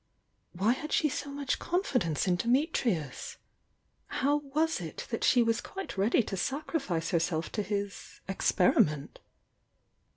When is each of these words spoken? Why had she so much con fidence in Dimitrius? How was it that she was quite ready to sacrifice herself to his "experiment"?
Why 0.53 0.71
had 0.73 0.91
she 0.91 1.09
so 1.09 1.29
much 1.29 1.59
con 1.59 1.83
fidence 1.83 2.27
in 2.27 2.35
Dimitrius? 2.35 3.37
How 4.07 4.37
was 4.37 4.79
it 4.81 5.05
that 5.11 5.23
she 5.23 5.43
was 5.43 5.61
quite 5.61 5.95
ready 5.95 6.23
to 6.23 6.35
sacrifice 6.35 7.11
herself 7.11 7.51
to 7.51 7.61
his 7.61 8.19
"experiment"? 8.27 9.19